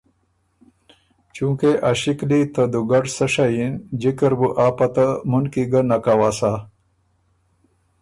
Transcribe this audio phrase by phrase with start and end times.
[1.35, 5.81] چونکې ا شِکلی ته دُوګډ سۀ شئ اِن جکه ر بُو آ پته مُنکی ګه
[5.89, 6.53] نک اؤسا